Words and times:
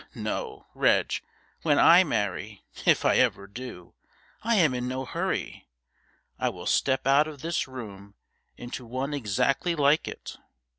No, 0.15 0.65
Reg, 0.73 1.13
when 1.61 1.77
I 1.77 2.03
marry, 2.03 2.63
if 2.87 3.05
ever 3.05 3.43
I 3.47 3.51
do 3.53 3.93
I 4.41 4.55
am 4.55 4.73
in 4.73 4.87
no 4.87 5.05
hurry 5.05 5.67
I 6.39 6.49
will 6.49 6.65
step 6.65 7.05
out 7.05 7.27
of 7.27 7.41
this 7.43 7.67
room 7.67 8.15
into 8.57 8.83
one 8.83 9.13
exactly 9.13 9.75
like 9.75 10.07
it.' 10.07 10.37